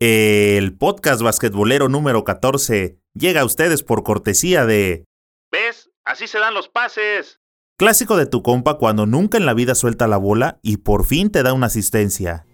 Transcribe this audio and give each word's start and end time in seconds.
El 0.00 0.76
podcast 0.76 1.22
basquetbolero 1.22 1.88
número 1.88 2.24
14 2.24 2.98
llega 3.14 3.42
a 3.42 3.44
ustedes 3.44 3.84
por 3.84 4.02
cortesía 4.02 4.66
de... 4.66 5.04
¿Ves? 5.52 5.88
Así 6.04 6.26
se 6.26 6.40
dan 6.40 6.52
los 6.52 6.68
pases. 6.68 7.38
Clásico 7.78 8.16
de 8.16 8.26
tu 8.26 8.42
compa 8.42 8.76
cuando 8.76 9.06
nunca 9.06 9.38
en 9.38 9.46
la 9.46 9.54
vida 9.54 9.76
suelta 9.76 10.08
la 10.08 10.16
bola 10.16 10.58
y 10.62 10.78
por 10.78 11.06
fin 11.06 11.30
te 11.30 11.44
da 11.44 11.52
una 11.52 11.66
asistencia. 11.66 12.44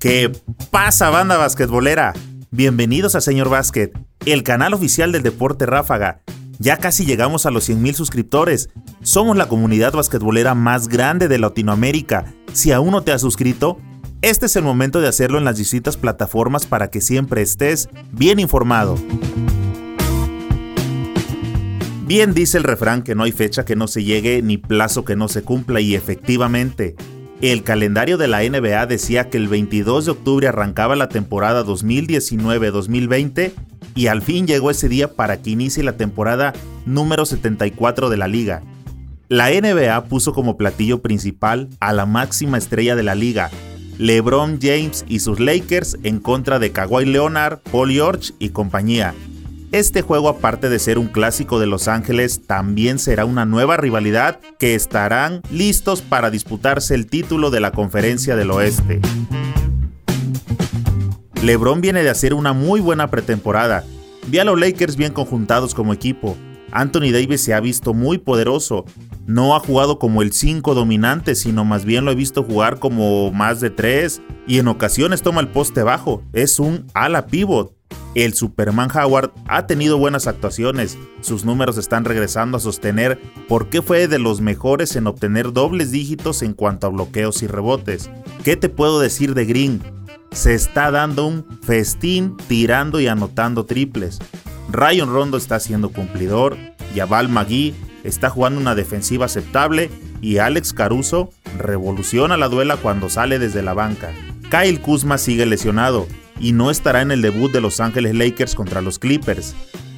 ¿Qué 0.00 0.32
pasa 0.72 1.10
banda 1.10 1.36
basquetbolera? 1.36 2.12
Bienvenidos 2.50 3.14
a 3.14 3.20
Señor 3.20 3.50
Básquet, 3.50 3.96
el 4.26 4.42
canal 4.42 4.74
oficial 4.74 5.12
del 5.12 5.22
deporte 5.22 5.64
ráfaga 5.64 6.22
ya 6.58 6.76
casi 6.76 7.04
llegamos 7.04 7.46
a 7.46 7.50
los 7.50 7.68
100.000 7.68 7.94
suscriptores. 7.94 8.70
Somos 9.02 9.36
la 9.36 9.46
comunidad 9.46 9.92
basquetbolera 9.92 10.54
más 10.54 10.88
grande 10.88 11.28
de 11.28 11.38
Latinoamérica. 11.38 12.32
Si 12.52 12.72
aún 12.72 12.90
no 12.90 13.02
te 13.02 13.12
has 13.12 13.20
suscrito, 13.20 13.78
este 14.22 14.46
es 14.46 14.56
el 14.56 14.64
momento 14.64 15.00
de 15.00 15.08
hacerlo 15.08 15.38
en 15.38 15.44
las 15.44 15.56
distintas 15.56 15.96
plataformas 15.96 16.66
para 16.66 16.90
que 16.90 17.00
siempre 17.00 17.42
estés 17.42 17.88
bien 18.10 18.40
informado. 18.40 18.96
Bien 22.06 22.34
dice 22.34 22.58
el 22.58 22.64
refrán 22.64 23.02
que 23.02 23.14
no 23.14 23.24
hay 23.24 23.32
fecha 23.32 23.64
que 23.64 23.76
no 23.76 23.86
se 23.86 24.02
llegue 24.02 24.42
ni 24.42 24.56
plazo 24.56 25.04
que 25.04 25.14
no 25.14 25.28
se 25.28 25.42
cumpla 25.42 25.80
y 25.80 25.94
efectivamente, 25.94 26.96
el 27.42 27.62
calendario 27.62 28.18
de 28.18 28.26
la 28.26 28.42
NBA 28.42 28.86
decía 28.86 29.30
que 29.30 29.36
el 29.36 29.46
22 29.46 30.06
de 30.06 30.10
octubre 30.10 30.48
arrancaba 30.48 30.96
la 30.96 31.08
temporada 31.08 31.64
2019-2020 31.64 33.52
y 33.98 34.06
al 34.06 34.22
fin 34.22 34.46
llegó 34.46 34.70
ese 34.70 34.88
día 34.88 35.12
para 35.14 35.42
que 35.42 35.50
inicie 35.50 35.82
la 35.82 35.96
temporada 35.96 36.52
número 36.86 37.26
74 37.26 38.10
de 38.10 38.16
la 38.16 38.28
liga. 38.28 38.62
La 39.28 39.50
NBA 39.50 40.04
puso 40.04 40.32
como 40.32 40.56
platillo 40.56 41.02
principal 41.02 41.68
a 41.80 41.92
la 41.92 42.06
máxima 42.06 42.58
estrella 42.58 42.94
de 42.94 43.02
la 43.02 43.16
liga, 43.16 43.50
LeBron 43.98 44.60
James 44.62 45.04
y 45.08 45.18
sus 45.18 45.40
Lakers 45.40 45.98
en 46.04 46.20
contra 46.20 46.60
de 46.60 46.70
Kawhi 46.70 47.06
Leonard, 47.06 47.58
Paul 47.72 47.90
George 47.90 48.34
y 48.38 48.50
compañía. 48.50 49.16
Este 49.72 50.00
juego, 50.02 50.28
aparte 50.28 50.68
de 50.68 50.78
ser 50.78 50.96
un 50.96 51.08
clásico 51.08 51.58
de 51.58 51.66
Los 51.66 51.88
Ángeles, 51.88 52.46
también 52.46 53.00
será 53.00 53.24
una 53.24 53.46
nueva 53.46 53.78
rivalidad 53.78 54.38
que 54.60 54.76
estarán 54.76 55.42
listos 55.50 56.02
para 56.02 56.30
disputarse 56.30 56.94
el 56.94 57.08
título 57.08 57.50
de 57.50 57.58
la 57.58 57.72
Conferencia 57.72 58.36
del 58.36 58.52
Oeste. 58.52 59.00
LeBron 61.42 61.80
viene 61.80 62.02
de 62.02 62.10
hacer 62.10 62.34
una 62.34 62.52
muy 62.52 62.80
buena 62.80 63.10
pretemporada. 63.10 63.84
Vi 64.26 64.40
a 64.40 64.44
los 64.44 64.58
Lakers 64.58 64.96
bien 64.96 65.12
conjuntados 65.12 65.72
como 65.72 65.92
equipo. 65.92 66.36
Anthony 66.72 67.12
Davis 67.12 67.40
se 67.40 67.54
ha 67.54 67.60
visto 67.60 67.94
muy 67.94 68.18
poderoso. 68.18 68.84
No 69.26 69.54
ha 69.54 69.60
jugado 69.60 70.00
como 70.00 70.22
el 70.22 70.32
5 70.32 70.74
dominante, 70.74 71.36
sino 71.36 71.64
más 71.64 71.84
bien 71.84 72.04
lo 72.04 72.10
he 72.10 72.16
visto 72.16 72.42
jugar 72.42 72.80
como 72.80 73.30
más 73.30 73.60
de 73.60 73.70
3 73.70 74.20
y 74.48 74.58
en 74.58 74.66
ocasiones 74.66 75.22
toma 75.22 75.40
el 75.40 75.48
poste 75.48 75.84
bajo. 75.84 76.22
Es 76.32 76.58
un 76.58 76.86
ala 76.92 77.26
pivot. 77.26 77.72
El 78.16 78.34
Superman 78.34 78.90
Howard 78.92 79.30
ha 79.46 79.66
tenido 79.66 79.96
buenas 79.96 80.26
actuaciones, 80.26 80.98
sus 81.20 81.44
números 81.44 81.78
están 81.78 82.04
regresando 82.04 82.56
a 82.56 82.60
sostener 82.60 83.20
por 83.48 83.68
qué 83.68 83.80
fue 83.80 84.08
de 84.08 84.18
los 84.18 84.40
mejores 84.40 84.96
en 84.96 85.06
obtener 85.06 85.52
dobles 85.52 85.92
dígitos 85.92 86.42
en 86.42 86.54
cuanto 86.54 86.86
a 86.88 86.90
bloqueos 86.90 87.42
y 87.42 87.46
rebotes. 87.46 88.10
¿Qué 88.42 88.56
te 88.56 88.68
puedo 88.68 88.98
decir 88.98 89.34
de 89.34 89.44
Green? 89.44 89.97
Se 90.32 90.54
está 90.54 90.90
dando 90.90 91.26
un 91.26 91.44
festín 91.62 92.36
tirando 92.48 93.00
y 93.00 93.06
anotando 93.06 93.64
triples. 93.64 94.18
Ryan 94.70 95.08
Rondo 95.08 95.36
está 95.36 95.60
siendo 95.60 95.90
cumplidor, 95.90 96.56
Yaval 96.94 97.28
Magui 97.28 97.74
está 98.04 98.30
jugando 98.30 98.60
una 98.60 98.74
defensiva 98.74 99.26
aceptable 99.26 99.90
y 100.20 100.38
Alex 100.38 100.72
Caruso 100.72 101.30
revoluciona 101.58 102.36
la 102.36 102.48
duela 102.48 102.76
cuando 102.76 103.08
sale 103.08 103.38
desde 103.38 103.62
la 103.62 103.74
banca. 103.74 104.12
Kyle 104.50 104.80
Kuzma 104.80 105.18
sigue 105.18 105.46
lesionado 105.46 106.06
y 106.40 106.52
no 106.52 106.70
estará 106.70 107.02
en 107.02 107.10
el 107.10 107.22
debut 107.22 107.52
de 107.52 107.60
Los 107.60 107.80
Ángeles 107.80 108.14
Lakers 108.14 108.54
contra 108.54 108.80
los 108.80 108.98
Clippers. 108.98 109.54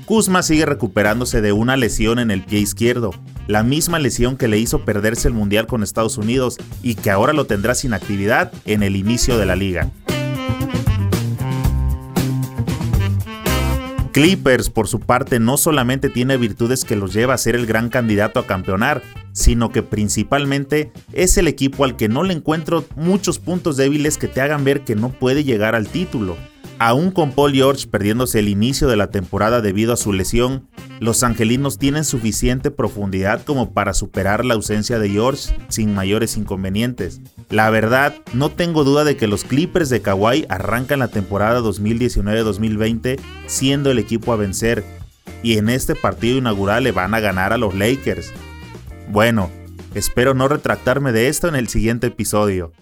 Kuzma 0.06 0.42
sigue 0.42 0.66
recuperándose 0.66 1.40
de 1.40 1.52
una 1.52 1.76
lesión 1.76 2.18
en 2.18 2.32
el 2.32 2.42
pie 2.42 2.58
izquierdo, 2.58 3.12
la 3.46 3.62
misma 3.62 4.00
lesión 4.00 4.36
que 4.36 4.48
le 4.48 4.58
hizo 4.58 4.84
perderse 4.84 5.28
el 5.28 5.34
Mundial 5.34 5.68
con 5.68 5.84
Estados 5.84 6.18
Unidos 6.18 6.56
y 6.82 6.96
que 6.96 7.10
ahora 7.10 7.32
lo 7.32 7.46
tendrá 7.46 7.76
sin 7.76 7.94
actividad 7.94 8.52
en 8.64 8.82
el 8.82 8.96
inicio 8.96 9.38
de 9.38 9.46
la 9.46 9.54
liga. 9.54 9.90
Clippers, 14.12 14.70
por 14.70 14.88
su 14.88 14.98
parte, 14.98 15.38
no 15.38 15.56
solamente 15.56 16.08
tiene 16.08 16.36
virtudes 16.36 16.84
que 16.84 16.96
los 16.96 17.12
lleva 17.12 17.34
a 17.34 17.38
ser 17.38 17.54
el 17.54 17.66
gran 17.66 17.90
candidato 17.90 18.40
a 18.40 18.46
campeonar, 18.46 19.02
sino 19.32 19.70
que 19.70 19.84
principalmente 19.84 20.92
es 21.12 21.36
el 21.36 21.46
equipo 21.46 21.84
al 21.84 21.96
que 21.96 22.08
no 22.08 22.24
le 22.24 22.34
encuentro 22.34 22.84
muchos 22.96 23.38
puntos 23.38 23.76
débiles 23.76 24.18
que 24.18 24.26
te 24.26 24.40
hagan 24.40 24.64
ver 24.64 24.80
que 24.80 24.96
no 24.96 25.10
puede 25.10 25.44
llegar 25.44 25.76
al 25.76 25.86
título. 25.86 26.36
Aún 26.80 27.10
con 27.12 27.32
Paul 27.32 27.52
George 27.52 27.86
perdiéndose 27.86 28.38
el 28.40 28.48
inicio 28.48 28.88
de 28.88 28.96
la 28.96 29.10
temporada 29.10 29.60
debido 29.60 29.92
a 29.92 29.98
su 29.98 30.12
lesión, 30.12 30.66
los 30.98 31.22
angelinos 31.22 31.78
tienen 31.78 32.04
suficiente 32.04 32.70
profundidad 32.70 33.44
como 33.44 33.72
para 33.72 33.94
superar 33.94 34.44
la 34.44 34.54
ausencia 34.54 34.98
de 34.98 35.10
George 35.10 35.54
sin 35.68 35.94
mayores 35.94 36.36
inconvenientes. 36.36 37.20
La 37.50 37.68
verdad, 37.68 38.14
no 38.32 38.48
tengo 38.48 38.84
duda 38.84 39.02
de 39.02 39.16
que 39.16 39.26
los 39.26 39.42
Clippers 39.42 39.88
de 39.88 40.00
Kawhi 40.00 40.46
arrancan 40.48 41.00
la 41.00 41.08
temporada 41.08 41.60
2019-2020 41.60 43.18
siendo 43.46 43.90
el 43.90 43.98
equipo 43.98 44.32
a 44.32 44.36
vencer, 44.36 44.84
y 45.42 45.58
en 45.58 45.68
este 45.68 45.96
partido 45.96 46.38
inaugural 46.38 46.84
le 46.84 46.92
van 46.92 47.12
a 47.12 47.20
ganar 47.20 47.52
a 47.52 47.58
los 47.58 47.74
Lakers. 47.74 48.32
Bueno, 49.08 49.50
espero 49.94 50.32
no 50.32 50.46
retractarme 50.46 51.10
de 51.10 51.26
esto 51.26 51.48
en 51.48 51.56
el 51.56 51.66
siguiente 51.66 52.06
episodio. 52.06 52.72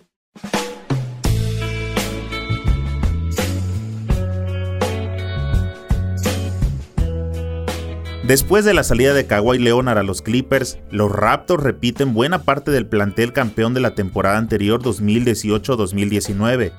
Después 8.28 8.66
de 8.66 8.75
la 8.75 8.84
salida 8.84 9.15
de 9.15 9.27
Kawhi 9.27 9.59
Leonard 9.59 9.97
a 9.97 10.03
los 10.03 10.21
Clippers, 10.21 10.77
los 10.91 11.11
Raptors 11.11 11.62
repiten 11.62 12.12
buena 12.12 12.43
parte 12.43 12.71
del 12.71 12.87
plantel 12.87 13.33
campeón 13.33 13.72
de 13.72 13.81
la 13.81 13.94
temporada 13.94 14.37
anterior 14.37 14.83
2018-2019. 14.83 16.72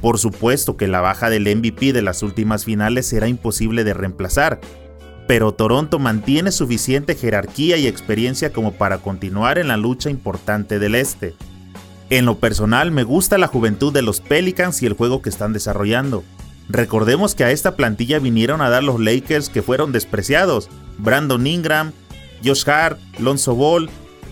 Por 0.00 0.20
supuesto 0.20 0.76
que 0.76 0.86
la 0.86 1.00
baja 1.00 1.30
del 1.30 1.52
MVP 1.52 1.92
de 1.92 2.00
las 2.00 2.22
últimas 2.22 2.64
finales 2.64 3.08
será 3.08 3.26
imposible 3.26 3.82
de 3.82 3.92
reemplazar, 3.92 4.60
pero 5.26 5.50
Toronto 5.50 5.98
mantiene 5.98 6.52
suficiente 6.52 7.16
jerarquía 7.16 7.76
y 7.76 7.88
experiencia 7.88 8.52
como 8.52 8.70
para 8.70 8.98
continuar 8.98 9.58
en 9.58 9.66
la 9.66 9.76
lucha 9.76 10.10
importante 10.10 10.78
del 10.78 10.94
este. 10.94 11.34
En 12.08 12.24
lo 12.24 12.38
personal 12.38 12.92
me 12.92 13.02
gusta 13.02 13.36
la 13.36 13.48
juventud 13.48 13.92
de 13.92 14.02
los 14.02 14.20
Pelicans 14.20 14.80
y 14.80 14.86
el 14.86 14.92
juego 14.92 15.22
que 15.22 15.30
están 15.30 15.52
desarrollando. 15.52 16.22
Recordemos 16.68 17.34
que 17.34 17.44
a 17.44 17.50
esta 17.50 17.76
plantilla 17.76 18.18
vinieron 18.18 18.60
a 18.60 18.70
dar 18.70 18.82
los 18.82 19.00
Lakers 19.00 19.48
que 19.48 19.62
fueron 19.62 19.92
despreciados, 19.92 20.70
Brandon 20.98 21.46
Ingram, 21.46 21.92
Josh 22.44 22.68
Hart, 22.68 22.98
Lonzo 23.18 23.54
Ball. 23.54 23.90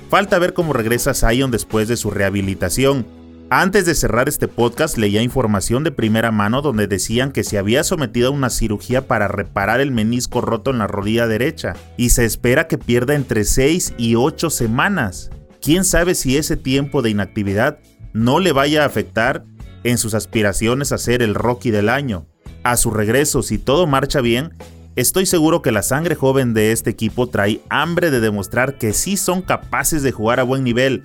Falta 0.09 0.39
ver 0.39 0.55
cómo 0.55 0.73
regresa 0.73 1.15
Zion 1.15 1.51
después 1.51 1.89
de 1.89 1.97
su 1.97 2.11
rehabilitación. 2.11 3.07
Antes 3.55 3.85
de 3.85 3.95
cerrar 3.95 4.31
este 4.31 4.49
podcast 4.49 4.97
leía 4.97 5.21
información 5.21 5.85
de 5.85 5.93
primera 5.93 6.31
mano 6.31 6.63
donde 6.63 6.87
decían 6.87 7.33
que 7.33 7.45
se 7.45 7.59
había 7.59 7.85
sometido 7.85 8.29
a 8.29 8.31
una 8.31 8.49
cirugía 8.49 9.07
para 9.07 9.29
reparar 9.29 9.81
el 9.81 9.91
menisco 9.91 10.41
roto 10.41 10.71
en 10.71 10.79
la 10.79 10.87
rodilla 10.87 11.27
derecha 11.27 11.75
y 11.99 12.11
se 12.11 12.25
espera 12.25 12.67
que 12.67 12.79
pierda 12.79 13.15
entre 13.15 13.45
6 13.45 13.95
y 13.99 14.15
8 14.15 14.49
semanas. 14.49 15.31
¿Quién 15.61 15.85
sabe 15.85 16.15
si 16.15 16.39
ese 16.39 16.57
tiempo 16.57 17.03
de 17.03 17.11
inactividad 17.11 17.79
no 18.15 18.41
le 18.41 18.53
vaya 18.53 18.83
a 18.83 18.87
afectar 18.87 19.45
en 19.85 19.99
sus 19.99 20.15
aspiraciones 20.15 20.93
a 20.93 20.99
ser 20.99 21.23
el 21.23 21.35
Rocky 21.35 21.71
del 21.71 21.89
año? 21.89 22.27
A 22.63 22.77
su 22.77 22.91
regreso, 22.91 23.43
si 23.43 23.59
todo 23.59 23.87
marcha 23.87 24.21
bien, 24.21 24.53
Estoy 24.95 25.25
seguro 25.25 25.63
que 25.63 25.73
la 25.73 25.83
sangre 25.83 26.15
joven 26.15 26.53
de 26.53 26.71
este 26.71 26.91
equipo 26.91 27.27
trae 27.27 27.63
hambre 27.71 28.11
de 28.11 28.21
demostrar 28.21 28.77
que 28.77 28.93
sí 28.93 29.17
son 29.17 29.41
capaces 29.41 30.03
de 30.03 30.13
jugar 30.13 30.39
a 30.39 30.43
buen 30.43 30.65
nivel 30.65 31.03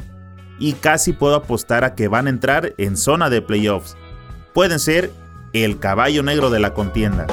y 0.59 0.73
casi 0.73 1.13
puedo 1.13 1.35
apostar 1.35 1.85
a 1.85 1.95
que 1.95 2.09
van 2.09 2.27
a 2.27 2.29
entrar 2.29 2.73
en 2.77 2.97
zona 2.97 3.29
de 3.29 3.41
playoffs. 3.41 3.95
Pueden 4.53 4.79
ser 4.79 5.09
el 5.53 5.79
caballo 5.79 6.21
negro 6.21 6.49
de 6.49 6.59
la 6.59 6.73
contienda. 6.73 7.27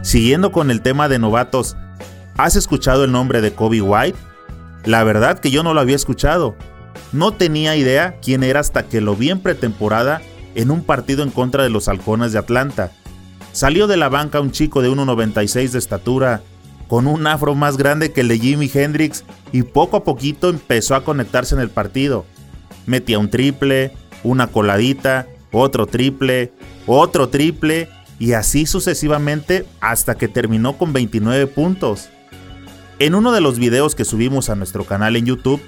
Siguiendo 0.00 0.52
con 0.52 0.70
el 0.70 0.80
tema 0.80 1.10
de 1.10 1.18
novatos, 1.18 1.76
¿has 2.38 2.56
escuchado 2.56 3.04
el 3.04 3.12
nombre 3.12 3.42
de 3.42 3.52
Kobe 3.52 3.82
White? 3.82 4.18
La 4.86 5.04
verdad 5.04 5.38
que 5.38 5.50
yo 5.50 5.62
no 5.62 5.74
lo 5.74 5.80
había 5.80 5.96
escuchado. 5.96 6.56
No 7.12 7.32
tenía 7.32 7.76
idea 7.76 8.16
quién 8.22 8.42
era 8.42 8.60
hasta 8.60 8.84
que 8.84 9.00
lo 9.00 9.16
vi 9.16 9.30
en 9.30 9.40
pretemporada 9.40 10.22
en 10.54 10.70
un 10.70 10.82
partido 10.82 11.22
en 11.22 11.30
contra 11.30 11.62
de 11.62 11.70
los 11.70 11.88
halcones 11.88 12.32
de 12.32 12.38
Atlanta. 12.38 12.92
Salió 13.52 13.86
de 13.86 13.96
la 13.96 14.08
banca 14.08 14.40
un 14.40 14.50
chico 14.50 14.80
de 14.82 14.90
1,96 14.90 15.70
de 15.70 15.78
estatura, 15.78 16.42
con 16.88 17.06
un 17.06 17.26
afro 17.26 17.54
más 17.54 17.76
grande 17.76 18.12
que 18.12 18.22
el 18.22 18.28
de 18.28 18.38
Jimi 18.38 18.70
Hendrix, 18.72 19.24
y 19.52 19.62
poco 19.62 19.98
a 19.98 20.04
poquito 20.04 20.48
empezó 20.48 20.94
a 20.94 21.04
conectarse 21.04 21.54
en 21.54 21.60
el 21.60 21.70
partido. 21.70 22.24
Metía 22.86 23.18
un 23.18 23.30
triple, 23.30 23.92
una 24.24 24.46
coladita, 24.46 25.26
otro 25.52 25.86
triple, 25.86 26.52
otro 26.86 27.28
triple, 27.28 27.88
y 28.18 28.32
así 28.32 28.66
sucesivamente 28.66 29.66
hasta 29.80 30.14
que 30.16 30.28
terminó 30.28 30.78
con 30.78 30.92
29 30.92 31.46
puntos. 31.48 32.08
En 32.98 33.14
uno 33.14 33.32
de 33.32 33.40
los 33.40 33.58
videos 33.58 33.94
que 33.94 34.04
subimos 34.04 34.48
a 34.48 34.54
nuestro 34.54 34.84
canal 34.84 35.16
en 35.16 35.26
YouTube, 35.26 35.60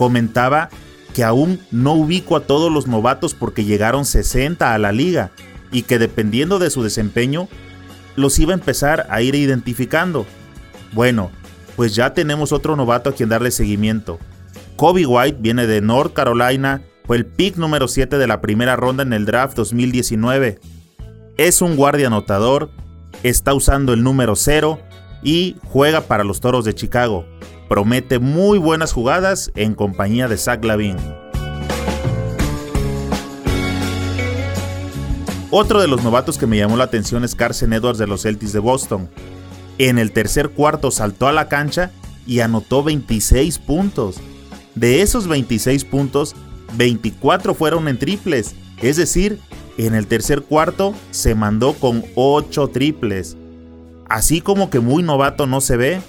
comentaba 0.00 0.70
que 1.14 1.24
aún 1.24 1.60
no 1.70 1.92
ubico 1.92 2.34
a 2.34 2.40
todos 2.40 2.72
los 2.72 2.86
novatos 2.86 3.34
porque 3.34 3.66
llegaron 3.66 4.06
60 4.06 4.72
a 4.72 4.78
la 4.78 4.92
liga 4.92 5.30
y 5.70 5.82
que 5.82 5.98
dependiendo 5.98 6.58
de 6.58 6.70
su 6.70 6.82
desempeño, 6.82 7.48
los 8.16 8.38
iba 8.38 8.52
a 8.52 8.56
empezar 8.56 9.06
a 9.10 9.20
ir 9.20 9.34
identificando. 9.34 10.24
Bueno, 10.92 11.30
pues 11.76 11.94
ya 11.94 12.14
tenemos 12.14 12.50
otro 12.50 12.76
novato 12.76 13.10
a 13.10 13.12
quien 13.12 13.28
darle 13.28 13.50
seguimiento. 13.50 14.18
Kobe 14.76 15.04
White 15.04 15.36
viene 15.38 15.66
de 15.66 15.82
North 15.82 16.14
Carolina, 16.14 16.80
fue 17.04 17.18
el 17.18 17.26
pick 17.26 17.58
número 17.58 17.86
7 17.86 18.16
de 18.16 18.26
la 18.26 18.40
primera 18.40 18.76
ronda 18.76 19.02
en 19.02 19.12
el 19.12 19.26
draft 19.26 19.54
2019. 19.54 20.60
Es 21.36 21.60
un 21.60 21.76
guardia 21.76 22.06
anotador, 22.06 22.70
está 23.22 23.52
usando 23.52 23.92
el 23.92 24.02
número 24.02 24.34
0 24.34 24.80
y 25.22 25.56
juega 25.66 26.00
para 26.00 26.24
los 26.24 26.40
Toros 26.40 26.64
de 26.64 26.74
Chicago. 26.74 27.26
Promete 27.70 28.18
muy 28.18 28.58
buenas 28.58 28.92
jugadas 28.92 29.52
en 29.54 29.76
compañía 29.76 30.26
de 30.26 30.36
Zach 30.36 30.64
Lavin. 30.64 30.96
Otro 35.52 35.80
de 35.80 35.86
los 35.86 36.02
novatos 36.02 36.36
que 36.36 36.48
me 36.48 36.58
llamó 36.58 36.76
la 36.76 36.82
atención 36.82 37.22
es 37.22 37.36
Carson 37.36 37.72
Edwards 37.72 38.00
de 38.00 38.08
los 38.08 38.22
Celtics 38.22 38.52
de 38.52 38.58
Boston. 38.58 39.08
En 39.78 40.00
el 40.00 40.10
tercer 40.10 40.48
cuarto 40.48 40.90
saltó 40.90 41.28
a 41.28 41.32
la 41.32 41.46
cancha 41.46 41.92
y 42.26 42.40
anotó 42.40 42.82
26 42.82 43.60
puntos. 43.60 44.16
De 44.74 45.00
esos 45.00 45.28
26 45.28 45.84
puntos, 45.84 46.34
24 46.76 47.54
fueron 47.54 47.86
en 47.86 48.00
triples, 48.00 48.56
es 48.82 48.96
decir, 48.96 49.38
en 49.78 49.94
el 49.94 50.08
tercer 50.08 50.42
cuarto 50.42 50.92
se 51.12 51.36
mandó 51.36 51.74
con 51.74 52.04
8 52.16 52.66
triples. 52.70 53.36
Así 54.08 54.40
como 54.40 54.70
que 54.70 54.80
muy 54.80 55.04
novato 55.04 55.46
no 55.46 55.60
se 55.60 55.76
ve, 55.76 56.02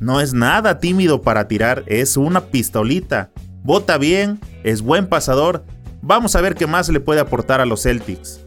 no 0.00 0.20
es 0.20 0.34
nada 0.34 0.78
tímido 0.78 1.22
para 1.22 1.48
tirar, 1.48 1.84
es 1.86 2.16
una 2.16 2.46
pistolita. 2.46 3.30
Bota 3.62 3.98
bien, 3.98 4.40
es 4.62 4.82
buen 4.82 5.06
pasador. 5.06 5.64
Vamos 6.02 6.36
a 6.36 6.40
ver 6.40 6.54
qué 6.54 6.66
más 6.66 6.88
le 6.88 7.00
puede 7.00 7.20
aportar 7.20 7.60
a 7.60 7.66
los 7.66 7.82
Celtics. 7.82 8.40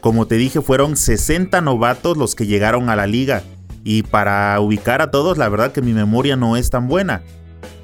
Como 0.00 0.26
te 0.26 0.36
dije, 0.36 0.60
fueron 0.60 0.96
60 0.96 1.60
novatos 1.60 2.16
los 2.16 2.34
que 2.34 2.46
llegaron 2.46 2.90
a 2.90 2.96
la 2.96 3.06
liga. 3.06 3.42
Y 3.84 4.02
para 4.02 4.60
ubicar 4.60 5.00
a 5.00 5.10
todos, 5.10 5.38
la 5.38 5.48
verdad 5.48 5.72
que 5.72 5.82
mi 5.82 5.92
memoria 5.92 6.36
no 6.36 6.56
es 6.56 6.70
tan 6.70 6.88
buena. 6.88 7.22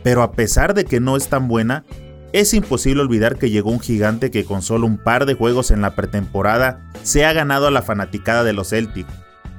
Pero 0.02 0.22
a 0.22 0.32
pesar 0.32 0.75
de 0.75 0.84
que 0.84 1.00
no 1.00 1.17
es 1.17 1.28
tan 1.28 1.49
buena, 1.49 1.84
es 2.32 2.52
imposible 2.52 3.00
olvidar 3.00 3.37
que 3.37 3.50
llegó 3.50 3.70
un 3.70 3.81
gigante 3.81 4.31
que 4.31 4.44
con 4.44 4.60
solo 4.60 4.87
un 4.87 4.99
par 4.99 5.25
de 5.25 5.34
juegos 5.34 5.70
en 5.70 5.81
la 5.81 5.94
pretemporada 5.94 6.90
se 7.02 7.25
ha 7.25 7.32
ganado 7.32 7.69
a 7.69 7.70
la 7.70 7.81
fanaticada 7.81 8.44
de 8.44 8.52
los 8.52 8.70
Celtics. 8.70 9.08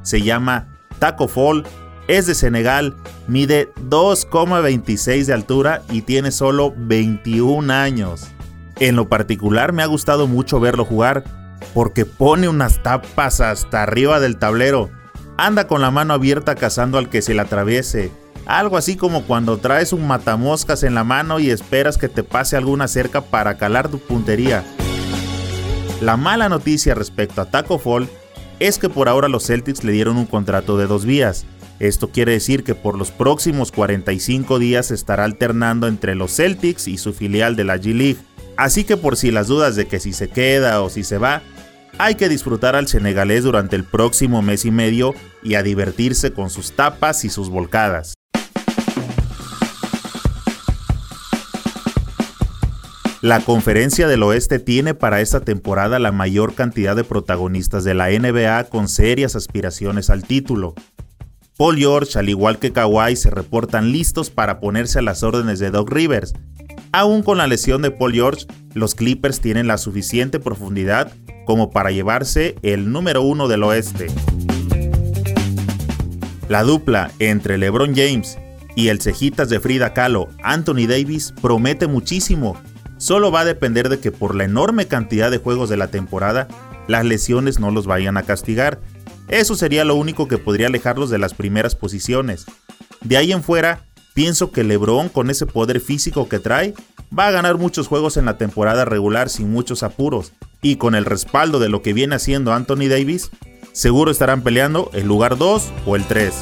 Se 0.03 0.21
llama 0.21 0.77
Taco 0.99 1.27
Fall, 1.27 1.63
es 2.07 2.27
de 2.27 2.35
Senegal, 2.35 2.95
mide 3.27 3.73
2,26 3.89 5.25
de 5.25 5.33
altura 5.33 5.81
y 5.89 6.01
tiene 6.01 6.31
solo 6.31 6.73
21 6.75 7.71
años. 7.73 8.27
En 8.79 8.95
lo 8.95 9.09
particular 9.09 9.73
me 9.73 9.83
ha 9.83 9.87
gustado 9.87 10.27
mucho 10.27 10.59
verlo 10.59 10.85
jugar 10.85 11.23
porque 11.73 12.05
pone 12.05 12.47
unas 12.47 12.83
tapas 12.83 13.41
hasta 13.41 13.83
arriba 13.83 14.19
del 14.19 14.37
tablero. 14.37 14.89
Anda 15.37 15.67
con 15.67 15.81
la 15.81 15.91
mano 15.91 16.13
abierta 16.13 16.55
cazando 16.55 16.97
al 16.97 17.09
que 17.09 17.21
se 17.21 17.33
le 17.33 17.41
atraviese. 17.41 18.11
Algo 18.45 18.77
así 18.77 18.95
como 18.95 19.23
cuando 19.23 19.57
traes 19.57 19.91
un 19.91 20.07
matamoscas 20.07 20.83
en 20.83 20.93
la 20.93 21.03
mano 21.03 21.39
y 21.39 21.49
esperas 21.49 21.97
que 21.97 22.09
te 22.09 22.23
pase 22.23 22.55
alguna 22.55 22.87
cerca 22.87 23.21
para 23.21 23.57
calar 23.57 23.89
tu 23.89 23.97
puntería. 23.99 24.63
La 26.01 26.17
mala 26.17 26.49
noticia 26.49 26.93
respecto 26.93 27.41
a 27.41 27.45
Taco 27.45 27.79
Fall 27.79 28.07
es 28.59 28.77
que 28.77 28.89
por 28.89 29.09
ahora 29.09 29.27
los 29.27 29.47
Celtics 29.47 29.83
le 29.83 29.93
dieron 29.93 30.17
un 30.17 30.25
contrato 30.25 30.77
de 30.77 30.87
dos 30.87 31.05
vías. 31.05 31.45
Esto 31.79 32.09
quiere 32.09 32.31
decir 32.31 32.63
que 32.63 32.73
por 32.73 32.97
los 32.97 33.11
próximos 33.11 33.71
45 33.71 34.59
días 34.59 34.91
estará 34.91 35.25
alternando 35.25 35.87
entre 35.87 36.15
los 36.15 36.35
Celtics 36.35 36.87
y 36.87 36.97
su 36.97 37.13
filial 37.13 37.55
de 37.55 37.65
la 37.65 37.77
G-League. 37.77 38.17
Así 38.55 38.85
que 38.85 38.95
por 38.95 39.17
si 39.17 39.31
las 39.31 39.47
dudas 39.47 39.75
de 39.75 39.85
que 39.85 39.99
si 39.99 40.13
se 40.13 40.29
queda 40.29 40.81
o 40.81 40.89
si 40.89 41.03
se 41.03 41.17
va, 41.17 41.41
hay 41.97 42.15
que 42.15 42.29
disfrutar 42.29 42.75
al 42.75 42.87
senegalés 42.87 43.43
durante 43.43 43.75
el 43.75 43.83
próximo 43.83 44.41
mes 44.41 44.65
y 44.65 44.71
medio 44.71 45.13
y 45.43 45.55
a 45.55 45.63
divertirse 45.63 46.31
con 46.31 46.49
sus 46.49 46.71
tapas 46.71 47.25
y 47.25 47.29
sus 47.29 47.49
volcadas. 47.49 48.13
La 53.21 53.39
conferencia 53.39 54.07
del 54.07 54.21
oeste 54.21 54.59
tiene 54.59 54.93
para 54.93 55.19
esta 55.19 55.39
temporada 55.39 55.97
la 55.97 56.11
mayor 56.11 56.53
cantidad 56.53 56.95
de 56.95 57.03
protagonistas 57.03 57.83
de 57.83 57.95
la 57.95 58.09
NBA 58.09 58.65
con 58.65 58.87
serias 58.87 59.35
aspiraciones 59.35 60.11
al 60.11 60.23
título. 60.23 60.75
Paul 61.57 61.77
George, 61.77 62.19
al 62.19 62.29
igual 62.29 62.59
que 62.59 62.73
Kawhi, 62.73 63.15
se 63.15 63.29
reportan 63.29 63.91
listos 63.91 64.29
para 64.29 64.59
ponerse 64.59 64.99
a 64.99 65.01
las 65.01 65.23
órdenes 65.23 65.59
de 65.59 65.71
Doc 65.71 65.89
Rivers. 65.89 66.33
Aún 66.91 67.23
con 67.23 67.37
la 67.37 67.47
lesión 67.47 67.81
de 67.81 67.91
Paul 67.91 68.13
George, 68.13 68.45
los 68.73 68.95
Clippers 68.95 69.39
tienen 69.39 69.67
la 69.67 69.77
suficiente 69.77 70.39
profundidad 70.39 71.11
como 71.45 71.69
para 71.71 71.91
llevarse 71.91 72.55
el 72.61 72.91
número 72.91 73.21
uno 73.21 73.47
del 73.47 73.63
oeste. 73.63 74.07
La 76.49 76.63
dupla 76.63 77.11
entre 77.19 77.57
LeBron 77.57 77.95
James 77.95 78.37
y 78.75 78.89
el 78.89 79.01
cejitas 79.01 79.49
de 79.49 79.59
Frida 79.59 79.93
Kahlo, 79.93 80.27
Anthony 80.43 80.87
Davis, 80.87 81.33
promete 81.41 81.87
muchísimo 81.87 82.57
Solo 82.97 83.29
va 83.31 83.41
a 83.41 83.45
depender 83.45 83.89
de 83.89 83.99
que 83.99 84.11
por 84.11 84.35
la 84.35 84.45
enorme 84.45 84.87
cantidad 84.87 85.29
de 85.29 85.37
juegos 85.37 85.69
de 85.69 85.77
la 85.77 85.87
temporada, 85.87 86.47
las 86.87 87.03
lesiones 87.03 87.59
no 87.59 87.71
los 87.71 87.87
vayan 87.87 88.15
a 88.17 88.23
castigar. 88.23 88.79
Eso 89.27 89.55
sería 89.55 89.85
lo 89.85 89.95
único 89.95 90.27
que 90.27 90.37
podría 90.37 90.67
alejarlos 90.67 91.09
de 91.09 91.17
las 91.17 91.33
primeras 91.33 91.75
posiciones. 91.75 92.45
De 93.01 93.17
ahí 93.17 93.31
en 93.31 93.43
fuera, 93.43 93.85
pienso 94.13 94.51
que 94.51 94.63
LeBron 94.63 95.09
con 95.09 95.29
ese 95.29 95.45
poder 95.45 95.79
físico 95.79 96.29
que 96.29 96.39
trae, 96.39 96.73
va 97.17 97.27
a 97.27 97.31
ganar 97.31 97.57
muchos 97.57 97.87
juegos 97.87 98.17
en 98.17 98.25
la 98.25 98.37
temporada 98.37 98.85
regular 98.85 99.29
sin 99.29 99.51
muchos 99.51 99.83
apuros. 99.83 100.33
Y 100.61 100.75
con 100.75 100.95
el 100.95 101.05
respaldo 101.05 101.59
de 101.59 101.69
lo 101.69 101.81
que 101.81 101.93
viene 101.93 102.15
haciendo 102.15 102.53
Anthony 102.53 102.87
Davis, 102.87 103.31
seguro 103.71 104.11
estarán 104.11 104.41
peleando 104.41 104.89
el 104.93 105.07
lugar 105.07 105.37
2 105.37 105.71
o 105.85 105.95
el 105.95 106.05
3. 106.05 106.33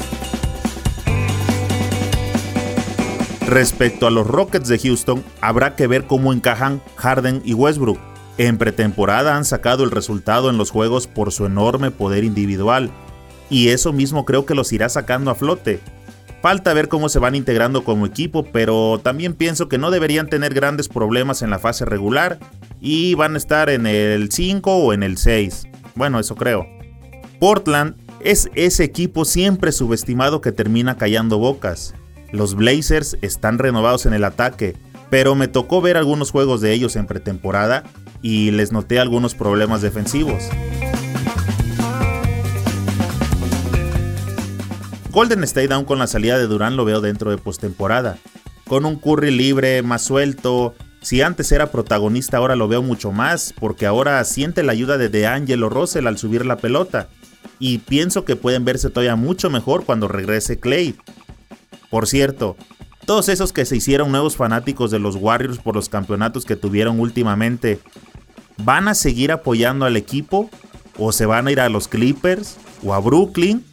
Respecto 3.46 4.06
a 4.06 4.10
los 4.10 4.26
Rockets 4.26 4.68
de 4.68 4.78
Houston, 4.78 5.22
habrá 5.40 5.76
que 5.76 5.86
ver 5.86 6.06
cómo 6.06 6.32
encajan 6.32 6.82
Harden 6.96 7.42
y 7.44 7.54
Westbrook. 7.54 8.13
En 8.36 8.58
pretemporada 8.58 9.36
han 9.36 9.44
sacado 9.44 9.84
el 9.84 9.92
resultado 9.92 10.50
en 10.50 10.58
los 10.58 10.70
juegos 10.70 11.06
por 11.06 11.30
su 11.30 11.46
enorme 11.46 11.90
poder 11.90 12.24
individual, 12.24 12.90
y 13.48 13.68
eso 13.68 13.92
mismo 13.92 14.24
creo 14.24 14.44
que 14.44 14.54
los 14.54 14.72
irá 14.72 14.88
sacando 14.88 15.30
a 15.30 15.36
flote. 15.36 15.80
Falta 16.42 16.74
ver 16.74 16.88
cómo 16.88 17.08
se 17.08 17.20
van 17.20 17.36
integrando 17.36 17.84
como 17.84 18.06
equipo, 18.06 18.44
pero 18.44 19.00
también 19.02 19.34
pienso 19.34 19.68
que 19.68 19.78
no 19.78 19.90
deberían 19.90 20.28
tener 20.28 20.52
grandes 20.52 20.88
problemas 20.88 21.42
en 21.42 21.50
la 21.50 21.58
fase 21.58 21.84
regular 21.84 22.38
y 22.80 23.14
van 23.14 23.34
a 23.34 23.38
estar 23.38 23.70
en 23.70 23.86
el 23.86 24.30
5 24.30 24.76
o 24.76 24.92
en 24.92 25.04
el 25.04 25.16
6. 25.16 25.68
Bueno, 25.94 26.18
eso 26.18 26.34
creo. 26.34 26.66
Portland 27.38 27.96
es 28.20 28.50
ese 28.54 28.84
equipo 28.84 29.24
siempre 29.24 29.72
subestimado 29.72 30.40
que 30.40 30.52
termina 30.52 30.96
callando 30.96 31.38
bocas. 31.38 31.94
Los 32.32 32.56
Blazers 32.56 33.16
están 33.22 33.58
renovados 33.58 34.06
en 34.06 34.12
el 34.12 34.24
ataque, 34.24 34.76
pero 35.08 35.34
me 35.34 35.48
tocó 35.48 35.80
ver 35.80 35.96
algunos 35.96 36.30
juegos 36.30 36.60
de 36.60 36.72
ellos 36.72 36.96
en 36.96 37.06
pretemporada 37.06 37.84
y 38.24 38.52
les 38.52 38.72
noté 38.72 38.98
algunos 38.98 39.34
problemas 39.34 39.82
defensivos. 39.82 40.44
Golden 45.10 45.44
State 45.44 45.74
aún 45.74 45.84
con 45.84 45.98
la 45.98 46.06
salida 46.06 46.38
de 46.38 46.46
Durán 46.46 46.74
lo 46.74 46.86
veo 46.86 47.02
dentro 47.02 47.30
de 47.30 47.36
postemporada. 47.36 48.16
Con 48.66 48.86
un 48.86 48.96
Curry 48.96 49.30
libre, 49.30 49.82
más 49.82 50.00
suelto. 50.00 50.74
Si 51.02 51.20
antes 51.20 51.52
era 51.52 51.70
protagonista, 51.70 52.38
ahora 52.38 52.56
lo 52.56 52.66
veo 52.66 52.80
mucho 52.80 53.12
más, 53.12 53.52
porque 53.60 53.84
ahora 53.84 54.24
siente 54.24 54.62
la 54.62 54.72
ayuda 54.72 54.96
de 54.96 55.10
DeAngelo 55.10 55.68
Russell 55.68 56.06
al 56.06 56.16
subir 56.16 56.46
la 56.46 56.56
pelota. 56.56 57.10
Y 57.58 57.76
pienso 57.76 58.24
que 58.24 58.36
pueden 58.36 58.64
verse 58.64 58.88
todavía 58.88 59.16
mucho 59.16 59.50
mejor 59.50 59.84
cuando 59.84 60.08
regrese 60.08 60.58
Clay. 60.58 60.96
Por 61.90 62.06
cierto, 62.06 62.56
todos 63.04 63.28
esos 63.28 63.52
que 63.52 63.66
se 63.66 63.76
hicieron 63.76 64.10
nuevos 64.10 64.36
fanáticos 64.36 64.90
de 64.90 64.98
los 64.98 65.16
Warriors 65.16 65.58
por 65.58 65.74
los 65.74 65.90
campeonatos 65.90 66.46
que 66.46 66.56
tuvieron 66.56 67.00
últimamente, 67.00 67.80
¿van 68.58 68.88
a 68.88 68.94
seguir 68.94 69.32
apoyando 69.32 69.84
al 69.84 69.96
equipo? 69.96 70.50
¿O 70.96 71.12
se 71.12 71.26
van 71.26 71.46
a 71.46 71.52
ir 71.52 71.60
a 71.60 71.68
los 71.68 71.88
Clippers? 71.88 72.56
¿O 72.84 72.94
a 72.94 73.00
Brooklyn? 73.00 73.64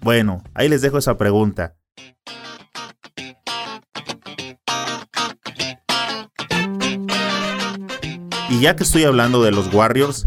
Bueno, 0.00 0.42
ahí 0.54 0.68
les 0.68 0.82
dejo 0.82 0.98
esa 0.98 1.16
pregunta. 1.18 1.74
Y 8.50 8.60
ya 8.60 8.76
que 8.76 8.82
estoy 8.82 9.04
hablando 9.04 9.42
de 9.42 9.50
los 9.50 9.72
Warriors, 9.72 10.26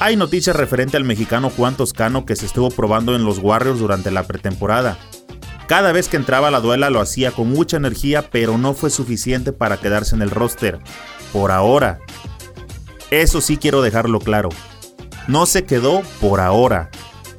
hay 0.00 0.16
noticias 0.16 0.56
referente 0.56 0.96
al 0.96 1.04
mexicano 1.04 1.50
Juan 1.50 1.76
Toscano 1.76 2.26
que 2.26 2.34
se 2.34 2.46
estuvo 2.46 2.70
probando 2.70 3.14
en 3.14 3.24
los 3.24 3.38
Warriors 3.38 3.78
durante 3.78 4.10
la 4.10 4.26
pretemporada. 4.26 4.98
Cada 5.68 5.92
vez 5.92 6.08
que 6.08 6.16
entraba 6.16 6.48
a 6.48 6.50
la 6.50 6.58
duela 6.58 6.90
lo 6.90 7.00
hacía 7.00 7.30
con 7.30 7.48
mucha 7.48 7.76
energía, 7.76 8.28
pero 8.28 8.58
no 8.58 8.74
fue 8.74 8.90
suficiente 8.90 9.52
para 9.52 9.76
quedarse 9.76 10.16
en 10.16 10.22
el 10.22 10.30
roster. 10.30 10.80
Por 11.32 11.52
ahora. 11.52 12.00
Eso 13.10 13.40
sí 13.40 13.56
quiero 13.56 13.82
dejarlo 13.82 14.20
claro. 14.20 14.50
No 15.26 15.46
se 15.46 15.64
quedó 15.64 16.02
por 16.20 16.40
ahora. 16.40 16.90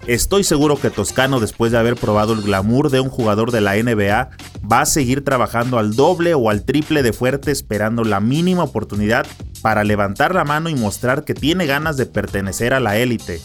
Estoy 0.08 0.44
seguro 0.44 0.78
que 0.78 0.90
Toscano, 0.90 1.40
después 1.40 1.72
de 1.72 1.78
haber 1.78 1.96
probado 1.96 2.34
el 2.34 2.42
glamour 2.42 2.90
de 2.90 3.00
un 3.00 3.10
jugador 3.10 3.52
de 3.52 3.62
la 3.62 3.76
NBA, 3.76 4.30
va 4.70 4.82
a 4.82 4.86
seguir 4.86 5.24
trabajando 5.24 5.78
al 5.78 5.96
doble 5.96 6.34
o 6.34 6.50
al 6.50 6.64
triple 6.66 7.04
de 7.04 7.14
fuerte 7.14 7.52
esperando 7.52 8.04
la 8.04 8.20
mínima 8.20 8.64
oportunidad 8.64 9.26
para 9.62 9.84
levantar 9.84 10.34
la 10.34 10.44
mano 10.44 10.70
y 10.70 10.76
mostrar 10.76 11.24
que 11.24 11.34
tiene 11.34 11.68
ganas 11.68 11.98
de 11.98 12.06
pertenecer 12.06 12.74
a 12.74 12.80
la 12.80 12.98
élite. 12.98 13.40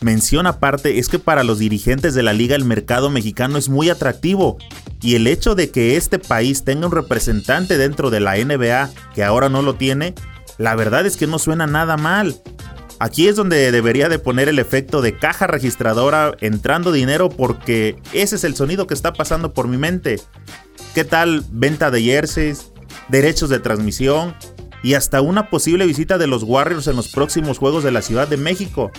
Mención 0.00 0.46
aparte 0.46 0.98
es 0.98 1.08
que 1.08 1.18
para 1.18 1.44
los 1.44 1.58
dirigentes 1.58 2.14
de 2.14 2.22
la 2.22 2.32
liga 2.32 2.54
el 2.56 2.64
mercado 2.64 3.10
mexicano 3.10 3.58
es 3.58 3.68
muy 3.68 3.88
atractivo 3.88 4.58
y 5.00 5.14
el 5.14 5.26
hecho 5.26 5.54
de 5.54 5.70
que 5.70 5.96
este 5.96 6.18
país 6.18 6.64
tenga 6.64 6.86
un 6.86 6.92
representante 6.92 7.78
dentro 7.78 8.10
de 8.10 8.20
la 8.20 8.36
NBA 8.36 8.90
que 9.14 9.24
ahora 9.24 9.48
no 9.48 9.62
lo 9.62 9.74
tiene, 9.74 10.14
la 10.58 10.74
verdad 10.74 11.06
es 11.06 11.16
que 11.16 11.26
no 11.26 11.38
suena 11.38 11.66
nada 11.66 11.96
mal. 11.96 12.40
Aquí 13.00 13.28
es 13.28 13.36
donde 13.36 13.70
debería 13.70 14.08
de 14.08 14.18
poner 14.18 14.48
el 14.48 14.58
efecto 14.58 15.00
de 15.00 15.16
caja 15.16 15.46
registradora 15.46 16.34
entrando 16.40 16.90
dinero 16.90 17.28
porque 17.28 17.96
ese 18.12 18.36
es 18.36 18.44
el 18.44 18.56
sonido 18.56 18.88
que 18.88 18.94
está 18.94 19.12
pasando 19.12 19.54
por 19.54 19.68
mi 19.68 19.78
mente. 19.78 20.20
¿Qué 20.94 21.04
tal 21.04 21.44
venta 21.50 21.92
de 21.92 22.02
jerseys, 22.02 22.72
derechos 23.08 23.50
de 23.50 23.60
transmisión 23.60 24.34
y 24.82 24.94
hasta 24.94 25.20
una 25.20 25.48
posible 25.48 25.86
visita 25.86 26.18
de 26.18 26.26
los 26.26 26.42
Warriors 26.42 26.88
en 26.88 26.96
los 26.96 27.08
próximos 27.08 27.58
Juegos 27.58 27.84
de 27.84 27.92
la 27.92 28.02
Ciudad 28.02 28.26
de 28.26 28.36
México? 28.36 28.90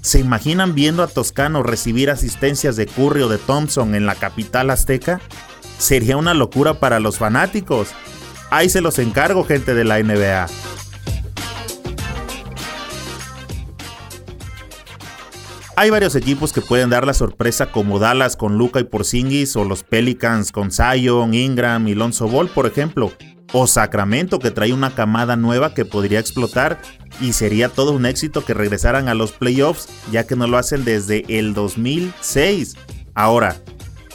¿Se 0.00 0.20
imaginan 0.20 0.74
viendo 0.74 1.02
a 1.02 1.06
Toscano 1.06 1.62
recibir 1.62 2.08
asistencias 2.08 2.76
de 2.76 2.86
Curry 2.86 3.22
o 3.22 3.28
de 3.28 3.36
Thompson 3.36 3.94
en 3.94 4.06
la 4.06 4.14
capital 4.14 4.70
azteca? 4.70 5.20
Sería 5.76 6.16
una 6.16 6.32
locura 6.32 6.80
para 6.80 6.98
los 6.98 7.18
fanáticos. 7.18 7.88
Ahí 8.50 8.68
se 8.68 8.80
los 8.80 8.98
encargo, 8.98 9.44
gente 9.44 9.74
de 9.74 9.84
la 9.84 10.02
NBA. 10.02 10.46
Hay 15.76 15.90
varios 15.90 16.16
equipos 16.16 16.52
que 16.52 16.60
pueden 16.60 16.90
dar 16.90 17.06
la 17.06 17.14
sorpresa 17.14 17.70
como 17.70 17.98
Dallas 17.98 18.36
con 18.36 18.58
Luca 18.58 18.80
y 18.80 18.84
Porzingis 18.84 19.54
o 19.54 19.64
los 19.64 19.84
Pelicans 19.84 20.50
con 20.50 20.72
Zion, 20.72 21.34
Ingram 21.34 21.86
y 21.86 21.94
Lonzo 21.94 22.26
Ball, 22.26 22.48
por 22.48 22.66
ejemplo 22.66 23.12
o 23.52 23.66
Sacramento 23.66 24.38
que 24.38 24.50
trae 24.50 24.72
una 24.72 24.94
camada 24.94 25.36
nueva 25.36 25.74
que 25.74 25.84
podría 25.84 26.20
explotar 26.20 26.80
y 27.20 27.32
sería 27.32 27.68
todo 27.68 27.92
un 27.92 28.06
éxito 28.06 28.44
que 28.44 28.54
regresaran 28.54 29.08
a 29.08 29.14
los 29.14 29.32
playoffs 29.32 29.88
ya 30.12 30.26
que 30.26 30.36
no 30.36 30.46
lo 30.46 30.58
hacen 30.58 30.84
desde 30.84 31.24
el 31.28 31.54
2006. 31.54 32.76
Ahora, 33.14 33.56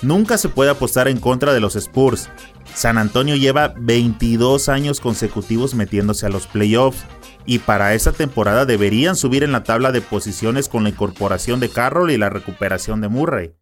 nunca 0.02 0.38
se 0.38 0.50
puede 0.50 0.72
apostar 0.72 1.08
en 1.08 1.20
contra 1.20 1.54
de 1.54 1.60
los 1.60 1.75
Spurs. 1.75 2.30
San 2.75 2.98
Antonio 2.98 3.36
lleva 3.36 3.74
22 3.77 4.68
años 4.68 5.00
consecutivos 5.00 5.75
metiéndose 5.75 6.25
a 6.25 6.30
los 6.30 6.48
playoffs 6.48 7.06
y 7.46 7.60
para 7.60 7.94
esta 7.94 8.12
temporada 8.12 8.65
deberían 8.65 9.15
subir 9.15 9.44
en 9.44 9.51
la 9.51 9.63
tabla 9.63 9.92
de 9.92 10.01
posiciones 10.01 10.70
con 10.70 10.84
la 10.84 10.89
incorporación 10.89 11.60
de 11.60 11.70
Carroll 11.70 12.12
y 12.12 12.18
la 12.18 12.30
recuperación 12.30 13.01
de 13.01 13.10
Murray. 13.10 13.53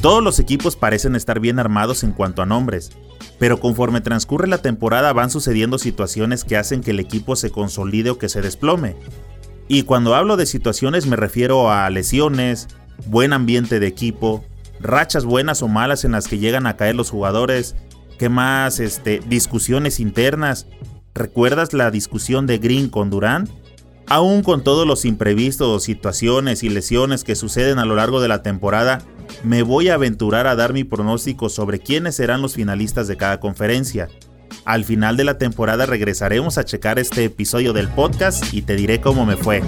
Todos 0.00 0.22
los 0.22 0.38
equipos 0.38 0.76
parecen 0.76 1.16
estar 1.16 1.40
bien 1.40 1.58
armados 1.58 2.04
en 2.04 2.12
cuanto 2.12 2.40
a 2.40 2.46
nombres, 2.46 2.92
pero 3.38 3.60
conforme 3.60 4.00
transcurre 4.00 4.48
la 4.48 4.58
temporada 4.58 5.12
van 5.12 5.30
sucediendo 5.30 5.78
situaciones 5.78 6.44
que 6.44 6.56
hacen 6.56 6.80
que 6.80 6.92
el 6.92 7.00
equipo 7.00 7.36
se 7.36 7.50
consolide 7.50 8.10
o 8.10 8.18
que 8.18 8.28
se 8.28 8.40
desplome. 8.40 8.96
Y 9.68 9.82
cuando 9.82 10.14
hablo 10.14 10.36
de 10.36 10.46
situaciones 10.46 11.06
me 11.06 11.16
refiero 11.16 11.70
a 11.70 11.88
lesiones, 11.90 12.68
buen 13.06 13.32
ambiente 13.32 13.80
de 13.80 13.86
equipo, 13.86 14.44
rachas 14.80 15.24
buenas 15.24 15.62
o 15.62 15.68
malas 15.68 16.04
en 16.04 16.12
las 16.12 16.28
que 16.28 16.38
llegan 16.38 16.66
a 16.66 16.76
caer 16.76 16.94
los 16.94 17.10
jugadores, 17.10 17.74
¿qué 18.18 18.28
más? 18.28 18.80
Este, 18.80 19.20
discusiones 19.26 20.00
internas. 20.00 20.66
¿Recuerdas 21.14 21.72
la 21.72 21.90
discusión 21.90 22.46
de 22.46 22.58
Green 22.58 22.88
con 22.88 23.10
Durán? 23.10 23.48
Aún 24.08 24.42
con 24.42 24.62
todos 24.62 24.86
los 24.86 25.04
imprevistos, 25.04 25.82
situaciones 25.82 26.62
y 26.62 26.68
lesiones 26.68 27.24
que 27.24 27.34
suceden 27.34 27.80
a 27.80 27.84
lo 27.84 27.96
largo 27.96 28.20
de 28.20 28.28
la 28.28 28.42
temporada, 28.42 29.02
me 29.42 29.62
voy 29.62 29.88
a 29.88 29.94
aventurar 29.94 30.46
a 30.46 30.54
dar 30.54 30.72
mi 30.72 30.84
pronóstico 30.84 31.48
sobre 31.48 31.80
quiénes 31.80 32.14
serán 32.14 32.40
los 32.40 32.54
finalistas 32.54 33.08
de 33.08 33.16
cada 33.16 33.40
conferencia. 33.40 34.08
Al 34.64 34.84
final 34.84 35.16
de 35.16 35.24
la 35.24 35.38
temporada 35.38 35.86
regresaremos 35.86 36.56
a 36.56 36.64
checar 36.64 37.00
este 37.00 37.24
episodio 37.24 37.72
del 37.72 37.88
podcast 37.88 38.54
y 38.54 38.62
te 38.62 38.76
diré 38.76 39.00
cómo 39.00 39.26
me 39.26 39.36
fue. 39.36 39.62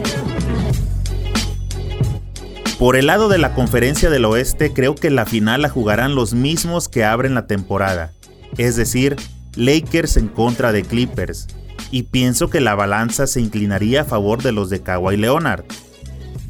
Por 2.79 2.95
el 2.95 3.07
lado 3.07 3.29
de 3.29 3.39
la 3.39 3.55
conferencia 3.55 4.09
del 4.09 4.25
oeste, 4.25 4.73
creo 4.73 4.95
que 4.95 5.11
la 5.11 5.27
final 5.27 5.63
la 5.63 5.69
jugarán 5.69 6.15
los 6.15 6.33
mismos 6.35 6.89
que 6.89 7.05
abren 7.05 7.35
la 7.35 7.49
temporada, 7.49 8.13
es 8.57 8.77
decir, 8.77 9.17
Lakers 9.57 10.17
en 10.17 10.29
contra 10.29 10.71
de 10.71 10.85
Clippers, 10.85 11.49
y 11.91 12.05
pienso 12.05 12.51
que 12.51 12.61
la 12.61 12.75
balanza 12.75 13.27
se 13.27 13.41
inclinaría 13.41 14.03
a 14.03 14.05
favor 14.05 14.43
de 14.43 14.53
los 14.53 14.71
de 14.71 14.83
Kawhi 14.83 15.17
Leonard. 15.17 15.65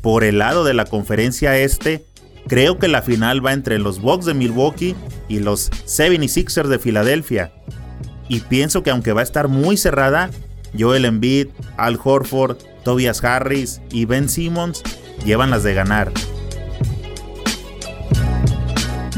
Por 0.02 0.24
el 0.24 0.38
lado 0.38 0.64
de 0.64 0.74
la 0.74 0.84
conferencia 0.84 1.58
este, 1.58 2.04
Creo 2.48 2.78
que 2.78 2.88
la 2.88 3.02
final 3.02 3.44
va 3.44 3.52
entre 3.52 3.78
los 3.78 4.00
Bucks 4.00 4.24
de 4.24 4.32
Milwaukee 4.32 4.96
y 5.28 5.40
los 5.40 5.70
76ers 5.70 6.68
de 6.68 6.78
Filadelfia. 6.78 7.52
Y 8.26 8.40
pienso 8.40 8.82
que 8.82 8.90
aunque 8.90 9.12
va 9.12 9.20
a 9.20 9.24
estar 9.24 9.48
muy 9.48 9.76
cerrada, 9.76 10.30
Joel 10.76 11.04
Embiid, 11.04 11.48
Al 11.76 12.00
Horford, 12.02 12.56
Tobias 12.84 13.22
Harris 13.22 13.82
y 13.90 14.06
Ben 14.06 14.30
Simmons 14.30 14.82
llevan 15.26 15.50
las 15.50 15.62
de 15.62 15.74
ganar. 15.74 16.10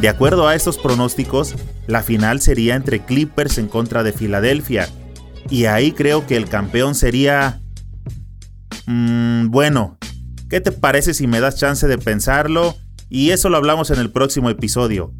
De 0.01 0.09
acuerdo 0.09 0.49
a 0.49 0.57
estos 0.57 0.77
pronósticos, 0.77 1.55
la 1.87 2.03
final 2.03 2.41
sería 2.41 2.75
entre 2.75 3.05
Clippers 3.05 3.59
en 3.59 3.69
contra 3.69 4.03
de 4.03 4.13
Filadelfia. 4.13 4.89
Y 5.49 5.65
ahí 5.65 5.93
creo 5.93 6.27
que 6.27 6.37
el 6.37 6.49
campeón 6.49 6.95
sería... 6.95 7.61
Mmm, 8.87 9.49
bueno, 9.49 9.99
¿qué 10.49 10.61
te 10.61 10.73
parece 10.73 11.15
si 11.15 11.27
me 11.27 11.41
das 11.41 11.57
chance 11.57 11.87
de 11.87 11.99
pensarlo 11.99 12.77
y 13.13 13.31
eso 13.31 13.49
lo 13.49 13.57
hablamos 13.57 13.91
en 13.91 13.99
el 13.99 14.11
próximo 14.11 14.51
episodio. 14.51 15.13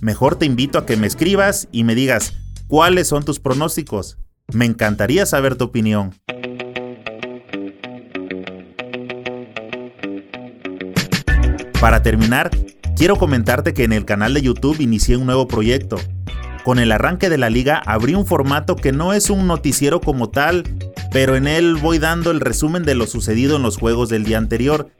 Mejor 0.00 0.36
te 0.36 0.46
invito 0.46 0.78
a 0.78 0.84
que 0.84 0.96
me 0.96 1.06
escribas 1.06 1.68
y 1.70 1.84
me 1.84 1.94
digas 1.94 2.34
cuáles 2.66 3.06
son 3.06 3.24
tus 3.24 3.38
pronósticos. 3.38 4.18
Me 4.52 4.64
encantaría 4.64 5.24
saber 5.26 5.54
tu 5.54 5.64
opinión. 5.66 6.12
Para 11.80 12.02
terminar, 12.02 12.50
quiero 12.96 13.16
comentarte 13.16 13.74
que 13.74 13.84
en 13.84 13.92
el 13.92 14.04
canal 14.04 14.34
de 14.34 14.42
YouTube 14.42 14.80
inicié 14.80 15.16
un 15.16 15.26
nuevo 15.26 15.46
proyecto. 15.46 15.98
Con 16.66 16.80
el 16.80 16.90
arranque 16.90 17.28
de 17.28 17.38
la 17.38 17.48
liga 17.48 17.80
abrí 17.86 18.16
un 18.16 18.26
formato 18.26 18.74
que 18.74 18.90
no 18.90 19.12
es 19.12 19.30
un 19.30 19.46
noticiero 19.46 20.00
como 20.00 20.30
tal, 20.30 20.64
pero 21.12 21.36
en 21.36 21.46
él 21.46 21.76
voy 21.76 22.00
dando 22.00 22.32
el 22.32 22.40
resumen 22.40 22.82
de 22.82 22.96
lo 22.96 23.06
sucedido 23.06 23.54
en 23.54 23.62
los 23.62 23.78
juegos 23.78 24.08
del 24.08 24.24
día 24.24 24.38
anterior 24.38 24.90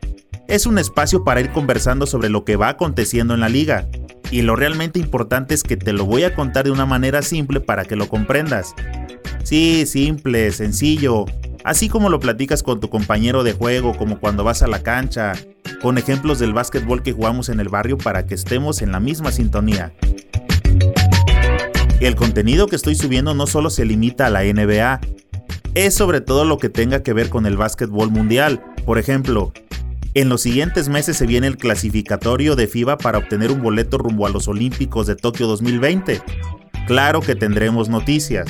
es 0.47 0.67
un 0.67 0.79
espacio 0.79 1.25
para 1.25 1.41
ir 1.41 1.51
conversando 1.51 2.07
sobre 2.07 2.29
lo 2.29 2.45
que 2.45 2.55
va 2.55 2.69
aconteciendo 2.69 3.35
en 3.35 3.41
la 3.41 3.49
liga. 3.49 3.89
Y 4.31 4.43
lo 4.43 4.55
realmente 4.55 5.01
importante 5.01 5.55
es 5.55 5.65
que 5.65 5.77
te 5.77 5.93
lo 5.93 6.07
voy 6.07 6.23
a 6.23 6.37
contar 6.37 6.67
de 6.67 6.71
una 6.71 6.87
manera 6.87 7.21
simple 7.21 7.61
para 7.61 7.85
que 7.85 7.97
lo 7.97 8.09
comprendas. 8.09 8.73
Sí, 9.43 9.87
simple, 9.87 10.53
sencillo, 10.53 11.25
así 11.65 11.89
como 11.89 12.11
lo 12.11 12.21
platicas 12.21 12.63
con 12.63 12.79
tu 12.79 12.91
compañero 12.91 13.43
de 13.43 13.55
juego, 13.55 13.97
como 13.97 14.21
cuando 14.21 14.45
vas 14.45 14.63
a 14.63 14.69
la 14.69 14.85
cancha, 14.85 15.33
con 15.83 15.99
ejemplos 15.99 16.39
del 16.39 16.53
básquetbol 16.53 17.03
que 17.03 17.11
jugamos 17.11 17.49
en 17.49 17.59
el 17.59 17.71
barrio 17.71 17.99
para 17.99 18.25
que 18.25 18.37
estemos 18.37 18.83
en 18.83 18.93
la 18.93 19.01
misma 19.01 19.33
sintonía. 19.33 19.93
El 22.01 22.15
contenido 22.15 22.67
que 22.67 22.77
estoy 22.77 22.95
subiendo 22.95 23.33
no 23.33 23.47
solo 23.47 23.71
se 23.71 23.87
limita 23.87 24.27
a 24.27 24.31
la 24.31 24.43
NBA, 24.45 25.01
es 25.75 25.95
sobre 25.95 26.21
todo 26.21 26.45
lo 26.45 26.59
que 26.59 26.69
tenga 26.69 27.03
que 27.03 27.15
ver 27.15 27.31
con 27.31 27.47
el 27.47 27.57
básquetbol 27.57 28.11
mundial. 28.11 28.63
Por 28.85 28.99
ejemplo, 28.99 29.53
en 30.13 30.29
los 30.29 30.43
siguientes 30.43 30.91
meses 30.91 31.17
se 31.17 31.27
viene 31.27 31.47
el 31.47 31.57
clasificatorio 31.57 32.55
de 32.55 32.67
FIBA 32.67 32.99
para 32.99 33.19
obtener 33.19 33.51
un 33.51 33.63
boleto 33.63 33.97
rumbo 33.97 34.27
a 34.27 34.31
los 34.31 34.47
Olímpicos 34.47 35.07
de 35.07 35.17
Tokio 35.17 35.47
2020. 35.47 36.21
Claro 36.87 37.21
que 37.23 37.35
tendremos 37.35 37.89
noticias. 37.89 38.47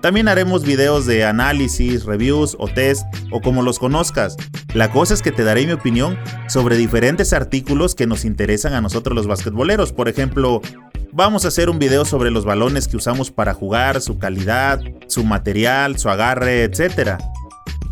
También 0.00 0.28
haremos 0.28 0.64
videos 0.64 1.06
de 1.06 1.24
análisis, 1.24 2.04
reviews 2.04 2.56
o 2.58 2.68
test 2.68 3.04
o 3.32 3.40
como 3.40 3.62
los 3.62 3.78
conozcas. 3.78 4.36
La 4.72 4.90
cosa 4.92 5.12
es 5.12 5.22
que 5.22 5.32
te 5.32 5.44
daré 5.44 5.66
mi 5.66 5.72
opinión 5.72 6.16
sobre 6.46 6.76
diferentes 6.76 7.32
artículos 7.32 7.94
que 7.94 8.06
nos 8.06 8.24
interesan 8.24 8.74
a 8.74 8.80
nosotros 8.80 9.14
los 9.14 9.26
basquetboleros. 9.26 9.92
Por 9.92 10.08
ejemplo, 10.08 10.62
vamos 11.12 11.44
a 11.44 11.48
hacer 11.48 11.70
un 11.70 11.78
video 11.78 12.04
sobre 12.04 12.30
los 12.30 12.44
balones 12.44 12.88
que 12.88 12.96
usamos 12.96 13.30
para 13.30 13.54
jugar, 13.54 14.00
su 14.00 14.18
calidad, 14.18 14.80
su 15.06 15.24
material, 15.24 15.98
su 15.98 16.08
agarre, 16.08 16.64
etc. 16.64 17.18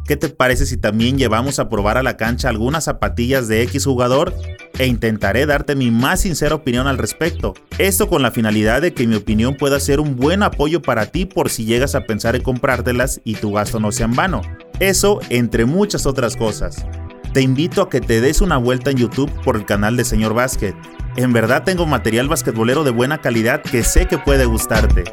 ¿Qué 0.07 0.17
te 0.17 0.29
parece 0.29 0.67
si 0.67 0.77
también 0.77 1.19
llevamos 1.19 1.59
a 1.59 1.69
probar 1.69 1.97
a 1.99 2.03
la 2.03 2.17
cancha 2.17 2.49
algunas 2.49 2.85
zapatillas 2.85 3.49
de 3.49 3.63
X 3.63 3.85
jugador? 3.85 4.35
E 4.79 4.87
intentaré 4.87 5.47
darte 5.47 5.75
mi 5.75 5.91
más 5.91 6.21
sincera 6.21 6.55
opinión 6.55 6.87
al 6.87 6.99
respecto. 6.99 7.55
Esto 7.79 8.09
con 8.09 8.23
la 8.23 8.31
finalidad 8.31 8.83
de 8.83 8.93
que 8.93 9.07
mi 9.07 9.17
opinión 9.17 9.57
pueda 9.57 9.81
ser 9.81 10.01
un 10.01 10.17
buen 10.17 10.43
apoyo 10.43 10.83
para 10.83 11.07
ti 11.07 11.25
por 11.25 11.51
si 11.51 11.65
llegas 11.65 11.95
a 11.95 12.05
pensar 12.05 12.37
en 12.37 12.43
comprártelas 12.43 13.21
y 13.25 13.35
tu 13.35 13.53
gasto 13.53 13.81
no 13.81 13.91
sea 13.91 14.07
en 14.07 14.15
vano. 14.15 14.43
Eso 14.79 15.21
entre 15.31 15.65
muchas 15.65 16.07
otras 16.07 16.37
cosas. 16.37 16.85
Te 17.33 17.41
invito 17.41 17.83
a 17.83 17.91
que 17.91 18.01
te 18.01 18.21
des 18.21 18.41
una 18.41 18.59
vuelta 18.59 18.91
en 18.91 18.99
YouTube 18.99 19.31
por 19.43 19.57
el 19.57 19.65
canal 19.65 19.97
de 19.97 20.05
Señor 20.05 20.35
Básquet. 20.35 20.75
En 21.17 21.33
verdad 21.33 21.65
tengo 21.65 21.87
material 21.87 22.29
basquetbolero 22.29 22.85
de 22.85 22.91
buena 22.91 23.23
calidad 23.23 23.63
que 23.63 23.83
sé 23.83 24.07
que 24.07 24.19
puede 24.19 24.45
gustarte. 24.45 25.05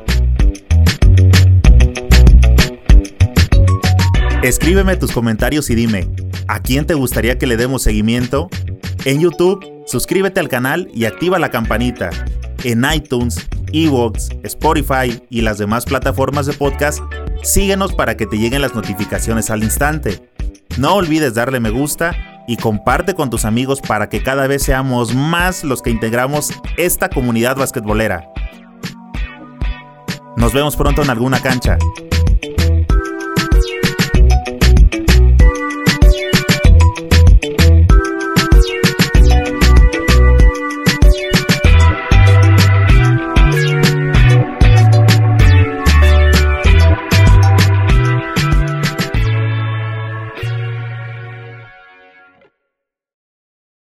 Escríbeme 4.41 4.97
tus 4.97 5.13
comentarios 5.13 5.69
y 5.69 5.75
dime, 5.75 6.09
¿a 6.49 6.61
quién 6.61 6.85
te 6.85 6.93
gustaría 6.93 7.37
que 7.37 7.47
le 7.47 7.55
demos 7.55 7.83
seguimiento? 7.83 8.49
En 9.05 9.21
YouTube, 9.21 9.65
suscríbete 9.85 10.41
al 10.41 10.49
canal 10.49 10.89
y 10.93 11.05
activa 11.05 11.39
la 11.39 11.49
campanita. 11.49 12.09
En 12.65 12.83
iTunes, 12.93 13.47
Evox, 13.71 14.27
Spotify 14.43 15.21
y 15.29 15.41
las 15.41 15.57
demás 15.57 15.85
plataformas 15.85 16.45
de 16.45 16.53
podcast, 16.53 16.99
síguenos 17.43 17.93
para 17.93 18.17
que 18.17 18.25
te 18.25 18.37
lleguen 18.37 18.61
las 18.61 18.75
notificaciones 18.75 19.49
al 19.49 19.63
instante. 19.63 20.29
No 20.77 20.95
olvides 20.95 21.33
darle 21.33 21.61
me 21.61 21.69
gusta 21.69 22.32
y 22.47 22.57
comparte 22.57 23.13
con 23.13 23.29
tus 23.29 23.45
amigos 23.45 23.81
para 23.81 24.09
que 24.09 24.23
cada 24.23 24.47
vez 24.47 24.63
seamos 24.63 25.15
más 25.15 25.63
los 25.63 25.81
que 25.81 25.89
integramos 25.89 26.51
esta 26.77 27.09
comunidad 27.09 27.55
basquetbolera. 27.55 28.29
Nos 30.35 30.53
vemos 30.53 30.75
pronto 30.75 31.03
en 31.03 31.09
alguna 31.09 31.41
cancha. 31.41 31.77